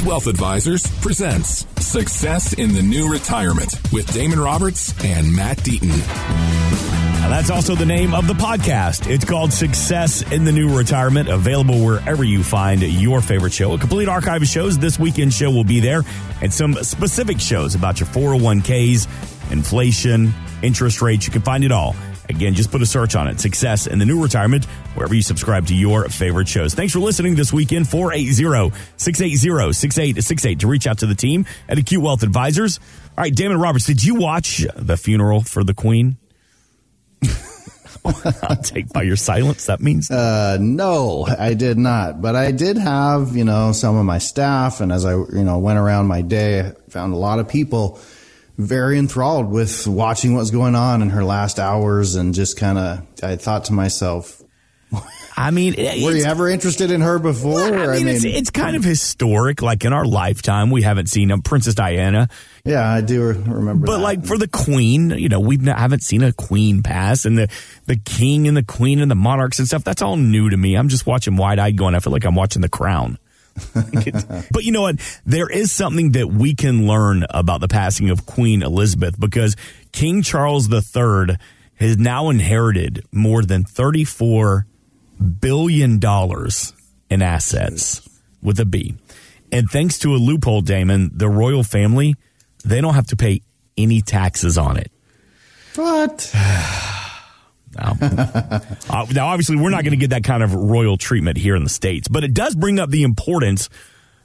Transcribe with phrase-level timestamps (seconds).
[0.00, 5.90] Elite Wealth Advisors presents Success in the New Retirement with Damon Roberts and Matt Deaton.
[7.28, 9.10] That's also the name of the podcast.
[9.10, 13.74] It's called Success in the New Retirement, available wherever you find your favorite show.
[13.74, 14.78] A complete archive of shows.
[14.78, 16.02] This weekend show will be there,
[16.40, 20.32] and some specific shows about your 401ks, inflation,
[20.62, 21.26] interest rates.
[21.26, 21.94] You can find it all
[22.36, 23.40] Again, just put a search on it.
[23.40, 26.74] Success in the new retirement, wherever you subscribe to your favorite shows.
[26.74, 27.86] Thanks for listening this weekend.
[27.86, 32.78] 480-680-6868 to reach out to the team at Acute Wealth Advisors.
[33.18, 36.16] All right, Damon Roberts, did you watch the funeral for the Queen?
[38.04, 39.66] I'll take by your silence.
[39.66, 42.22] That means uh, no, I did not.
[42.22, 45.58] But I did have, you know, some of my staff, and as I, you know,
[45.58, 48.00] went around my day, I found a lot of people
[48.62, 53.06] very enthralled with watching what's going on in her last hours and just kind of
[53.22, 54.40] I thought to myself
[55.40, 57.54] I mean, were you ever interested in her before?
[57.54, 59.62] Well, I, mean, I mean, it's, it's, kind of historic.
[59.62, 62.28] Like in our lifetime, we haven't seen a Princess Diana.
[62.62, 63.86] Yeah, I do remember.
[63.86, 64.02] But that.
[64.02, 67.48] like for the Queen, you know, we haven't seen a Queen pass, and the
[67.86, 69.82] the King and the Queen and the monarchs and stuff.
[69.82, 70.74] That's all new to me.
[70.74, 71.94] I'm just watching wide eyed, going.
[71.94, 73.18] I feel like I'm watching The Crown.
[74.52, 74.96] but you know what?
[75.24, 79.56] There is something that we can learn about the passing of Queen Elizabeth because
[79.92, 81.36] King Charles III
[81.76, 84.64] has now inherited more than $34
[85.40, 86.00] billion
[87.10, 88.08] in assets
[88.42, 88.96] with a B.
[89.52, 92.14] And thanks to a loophole, Damon, the royal family,
[92.64, 93.42] they don't have to pay
[93.76, 94.92] any taxes on it.
[95.74, 96.30] What?
[97.76, 101.54] Now, uh, now, obviously, we're not going to get that kind of royal treatment here
[101.56, 103.68] in the States, but it does bring up the importance,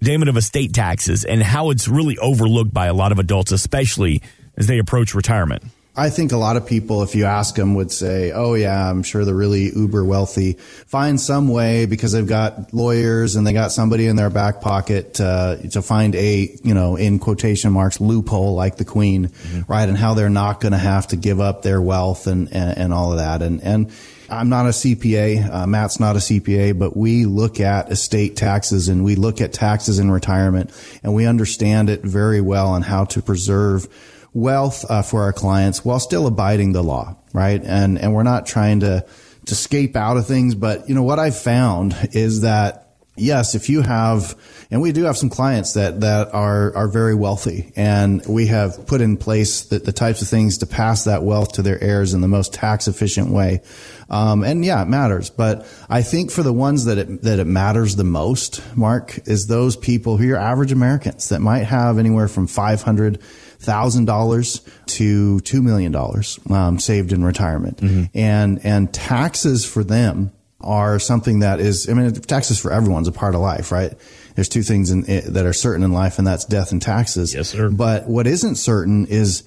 [0.00, 4.22] Damon, of estate taxes and how it's really overlooked by a lot of adults, especially
[4.56, 5.62] as they approach retirement.
[5.98, 9.02] I think a lot of people, if you ask them, would say, "Oh yeah, I'm
[9.02, 10.54] sure they're really uber wealthy.
[10.86, 15.18] Find some way because they've got lawyers and they got somebody in their back pocket
[15.20, 19.72] uh, to find a, you know, in quotation marks, loophole like the Queen, mm-hmm.
[19.72, 19.88] right?
[19.88, 22.92] And how they're not going to have to give up their wealth and, and, and
[22.92, 23.40] all of that.
[23.40, 23.90] And and
[24.28, 25.50] I'm not a CPA.
[25.50, 29.52] Uh, Matt's not a CPA, but we look at estate taxes and we look at
[29.52, 30.70] taxes in retirement,
[31.02, 33.88] and we understand it very well on how to preserve
[34.36, 37.62] wealth uh, for our clients while still abiding the law, right?
[37.64, 39.04] And and we're not trying to
[39.46, 42.86] to escape out of things, but you know what I've found is that
[43.16, 44.36] yes, if you have,
[44.70, 48.86] and we do have some clients that, that are, are very wealthy and we have
[48.86, 52.14] put in place the, the types of things to pass that wealth to their heirs
[52.14, 53.62] in the most tax efficient way.
[54.10, 57.46] Um, and yeah, it matters, but I think for the ones that it, that it
[57.46, 62.28] matters the most, Mark, is those people who are average Americans that might have anywhere
[62.28, 63.20] from 500
[63.66, 68.04] thousand dollars to two million dollars um, saved in retirement, mm-hmm.
[68.14, 71.88] and and taxes for them are something that is.
[71.88, 73.92] I mean, taxes for everyone's a part of life, right?
[74.34, 77.34] There's two things in, that are certain in life, and that's death and taxes.
[77.34, 77.70] Yes, sir.
[77.70, 79.42] But what isn't certain is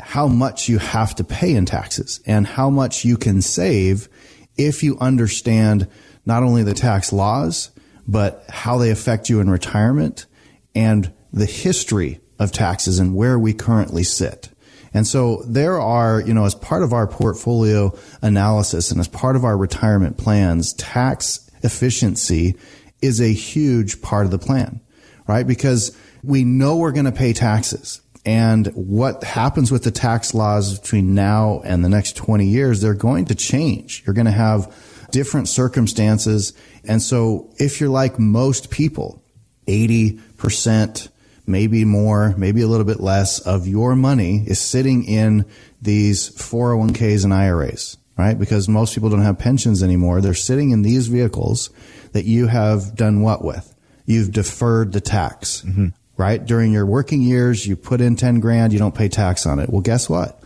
[0.00, 4.08] how much you have to pay in taxes and how much you can save
[4.56, 5.88] if you understand
[6.24, 7.70] not only the tax laws,
[8.06, 10.26] but how they affect you in retirement
[10.74, 14.50] and the history of taxes and where we currently sit.
[14.94, 19.36] And so there are, you know, as part of our portfolio analysis and as part
[19.36, 22.56] of our retirement plans, tax efficiency
[23.02, 24.80] is a huge part of the plan,
[25.26, 25.46] right?
[25.46, 28.00] Because we know we're going to pay taxes.
[28.24, 32.94] And what happens with the tax laws between now and the next 20 years, they're
[32.94, 34.02] going to change.
[34.06, 34.74] You're going to have
[35.10, 36.52] different circumstances.
[36.84, 39.22] And so if you're like most people,
[39.66, 41.08] 80%,
[41.48, 45.44] maybe more, maybe a little bit less of your money is sitting in
[45.80, 48.38] these 401ks and IRAs, right?
[48.38, 50.20] Because most people don't have pensions anymore.
[50.20, 51.70] They're sitting in these vehicles
[52.12, 53.74] that you have done what with?
[54.06, 55.88] You've deferred the tax, mm-hmm.
[56.16, 56.44] right?
[56.44, 59.70] During your working years, you put in 10 grand, you don't pay tax on it.
[59.70, 60.40] Well, guess what?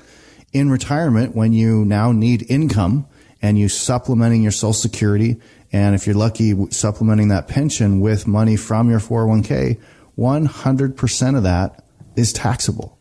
[0.53, 3.07] In retirement, when you now need income
[3.41, 5.41] and you supplementing your social security,
[5.73, 9.81] and if you're lucky, supplementing that pension with money from your 401k,
[10.19, 11.85] 100% of that
[12.17, 12.99] is taxable,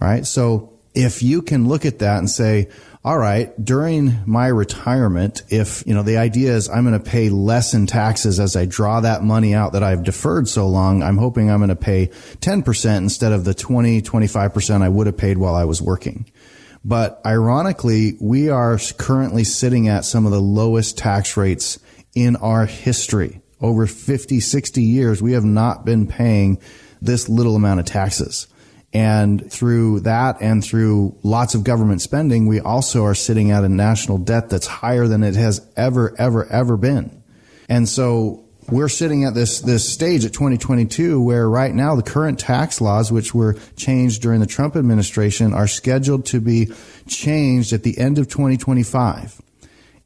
[0.00, 0.26] right?
[0.26, 2.68] So if you can look at that and say,
[3.04, 7.28] all right, during my retirement, if, you know, the idea is I'm going to pay
[7.28, 11.18] less in taxes as I draw that money out that I've deferred so long, I'm
[11.18, 15.38] hoping I'm going to pay 10% instead of the 20, 25% I would have paid
[15.38, 16.28] while I was working.
[16.84, 21.78] But ironically, we are currently sitting at some of the lowest tax rates
[22.14, 26.58] in our history over 50, 60 years, we have not been paying
[27.00, 28.46] this little amount of taxes.
[28.92, 33.68] And through that and through lots of government spending, we also are sitting at a
[33.68, 37.22] national debt that's higher than it has ever, ever, ever been.
[37.68, 42.38] And so we're sitting at this this stage at 2022 where right now the current
[42.38, 46.72] tax laws which were changed during the Trump administration are scheduled to be
[47.06, 49.40] changed at the end of 2025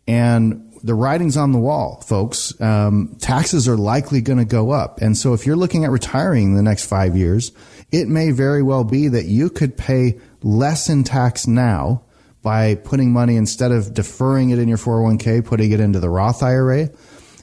[0.07, 5.01] and the writing's on the wall folks um, taxes are likely going to go up
[5.01, 7.53] and so if you're looking at retiring in the next five years
[7.93, 12.03] it may very well be that you could pay less in tax now
[12.43, 16.43] by putting money instead of deferring it in your 401k putting it into the roth
[16.43, 16.89] ira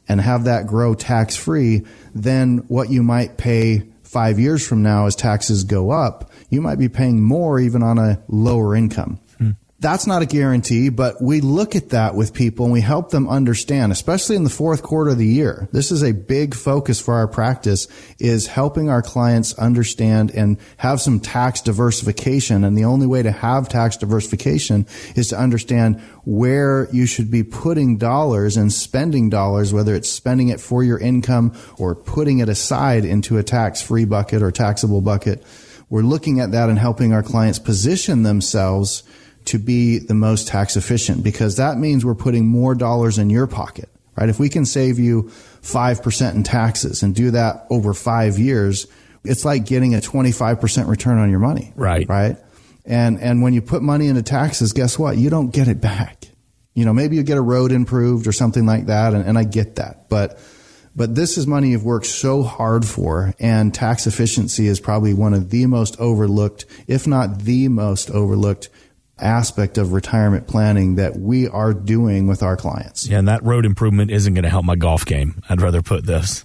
[0.08, 1.86] and have that grow tax free,
[2.16, 6.80] then what you might pay five years from now as taxes go up, you might
[6.80, 9.20] be paying more even on a lower income.
[9.80, 13.30] That's not a guarantee, but we look at that with people and we help them
[13.30, 15.70] understand, especially in the fourth quarter of the year.
[15.72, 17.88] This is a big focus for our practice
[18.18, 22.64] is helping our clients understand and have some tax diversification.
[22.64, 27.44] And the only way to have tax diversification is to understand where you should be
[27.44, 32.50] putting dollars and spending dollars, whether it's spending it for your income or putting it
[32.50, 35.44] aside into a tax free bucket or taxable bucket.
[35.88, 39.04] We're looking at that and helping our clients position themselves
[39.48, 43.48] to be the most tax efficient because that means we're putting more dollars in your
[43.48, 44.30] pocket, right?
[44.30, 48.88] If we can save you 5% in taxes and do that over five years,
[49.24, 51.72] it's like getting a 25% return on your money.
[51.76, 52.08] Right.
[52.08, 52.38] Right.
[52.86, 55.18] And, and when you put money into taxes, guess what?
[55.18, 56.26] You don't get it back.
[56.74, 59.14] You know, maybe you get a road improved or something like that.
[59.14, 60.10] And, and I get that.
[60.10, 60.40] But,
[60.96, 65.34] but this is money you've worked so hard for and tax efficiency is probably one
[65.34, 68.70] of the most overlooked, if not the most overlooked
[69.20, 73.08] aspect of retirement planning that we are doing with our clients.
[73.08, 75.42] Yeah, and that road improvement isn't going to help my golf game.
[75.50, 76.44] I'd rather put this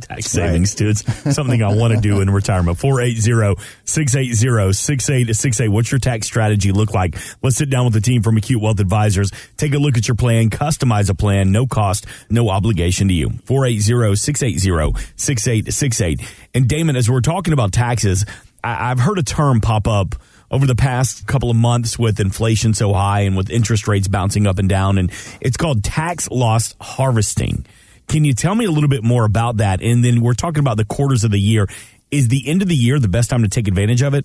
[0.00, 0.78] tax savings right.
[0.78, 2.78] to it's something I want to do in retirement.
[2.78, 5.68] 480-680-6868.
[5.68, 7.16] What's your tax strategy look like?
[7.42, 9.30] Let's sit down with the team from Acute Wealth Advisors.
[9.56, 13.30] Take a look at your plan, customize a plan, no cost, no obligation to you.
[13.30, 16.24] 480-680-6868.
[16.54, 18.24] And Damon, as we're talking about taxes,
[18.62, 20.14] I- I've heard a term pop up
[20.50, 24.46] over the past couple of months with inflation so high and with interest rates bouncing
[24.46, 24.98] up and down.
[24.98, 25.10] And
[25.40, 27.66] it's called tax loss harvesting.
[28.08, 29.82] Can you tell me a little bit more about that?
[29.82, 31.66] And then we're talking about the quarters of the year.
[32.10, 34.24] Is the end of the year the best time to take advantage of it?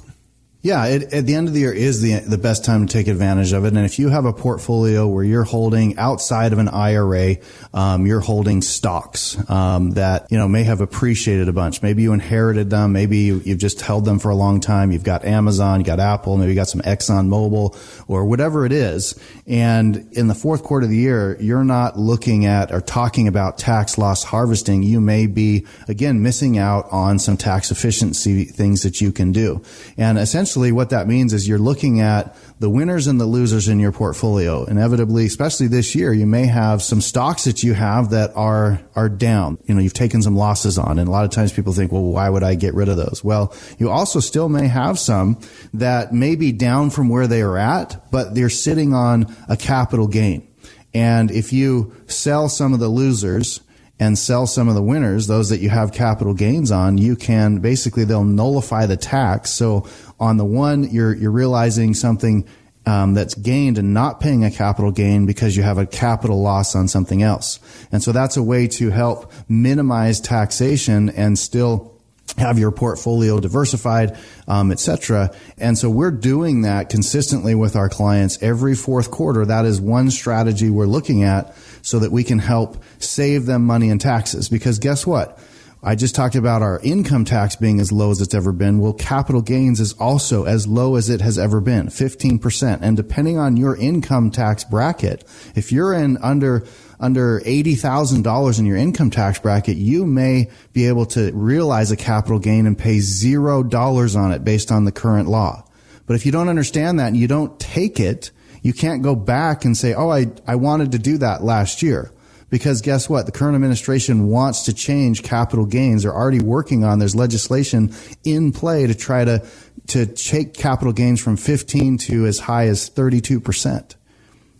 [0.63, 3.07] Yeah, it, at the end of the year is the the best time to take
[3.07, 3.73] advantage of it.
[3.73, 7.35] And if you have a portfolio where you're holding outside of an IRA,
[7.73, 11.81] um, you're holding stocks um, that you know may have appreciated a bunch.
[11.81, 12.93] Maybe you inherited them.
[12.93, 14.93] Maybe you, have just held them for a long time.
[14.93, 17.77] You've got Amazon, you got Apple, maybe you got some Exxon Mobil
[18.07, 19.19] or whatever it is.
[19.45, 23.57] And in the fourth quarter of the year, you're not looking at or talking about
[23.57, 24.81] tax loss harvesting.
[24.81, 29.61] You may be again missing out on some tax efficiency things that you can do.
[29.97, 33.67] And essentially essentially what that means is you're looking at the winners and the losers
[33.67, 34.65] in your portfolio.
[34.65, 39.09] Inevitably, especially this year, you may have some stocks that you have that are, are
[39.09, 39.57] down.
[39.65, 40.99] You know, you've taken some losses on.
[40.99, 43.23] And a lot of times people think, well, why would I get rid of those?
[43.23, 45.39] Well, you also still may have some
[45.73, 50.07] that may be down from where they are at, but they're sitting on a capital
[50.07, 50.47] gain.
[50.93, 53.59] And if you sell some of the losers,
[54.03, 57.59] and sell some of the winners, those that you have capital gains on, you can
[57.59, 59.49] basically they'll nullify the tax.
[59.51, 59.87] So
[60.19, 62.45] on the one, you're you're realizing something
[62.85, 66.75] um, that's gained and not paying a capital gain because you have a capital loss
[66.75, 67.61] on something else.
[67.93, 71.92] And so that's a way to help minimize taxation and still
[72.37, 74.17] have your portfolio diversified,
[74.47, 75.33] um, etc.
[75.57, 79.45] And so we're doing that consistently with our clients every fourth quarter.
[79.45, 83.89] That is one strategy we're looking at so that we can help save them money
[83.89, 84.49] in taxes.
[84.49, 85.39] Because guess what?
[85.85, 88.79] I just talked about our income tax being as low as it's ever been.
[88.79, 92.79] Well, capital gains is also as low as it has ever been, 15%.
[92.81, 96.65] And depending on your income tax bracket, if you're in under
[97.03, 102.39] under $80,000 in your income tax bracket, you may be able to realize a capital
[102.39, 105.65] gain and pay $0 on it based on the current law.
[106.05, 108.31] But if you don't understand that and you don't take it,
[108.61, 112.11] you can't go back and say, "Oh, I I wanted to do that last year."
[112.49, 113.25] Because guess what?
[113.25, 116.03] The current administration wants to change capital gains.
[116.03, 117.91] They're already working on, there's legislation
[118.23, 119.43] in play to try to,
[119.87, 123.95] to take capital gains from 15 to as high as 32%.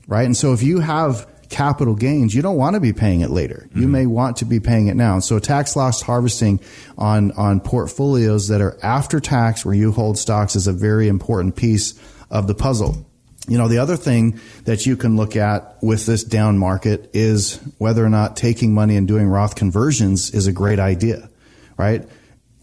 [0.08, 0.26] Right?
[0.26, 3.68] And so if you have capital gains, you don't want to be paying it later.
[3.70, 3.82] Mm-hmm.
[3.82, 5.20] You may want to be paying it now.
[5.20, 6.60] So tax loss harvesting
[6.98, 11.56] on, on portfolios that are after tax where you hold stocks is a very important
[11.56, 11.94] piece
[12.32, 13.06] of the puzzle.
[13.48, 17.60] You know, the other thing that you can look at with this down market is
[17.78, 21.30] whether or not taking money and doing Roth conversions is a great idea,
[21.78, 22.08] right?